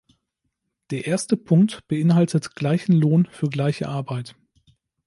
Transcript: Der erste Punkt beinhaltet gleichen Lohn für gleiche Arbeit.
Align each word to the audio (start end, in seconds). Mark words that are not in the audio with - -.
Der 0.89 1.05
erste 1.05 1.37
Punkt 1.37 1.87
beinhaltet 1.87 2.55
gleichen 2.55 2.93
Lohn 2.93 3.27
für 3.29 3.49
gleiche 3.51 3.87
Arbeit. 3.87 4.35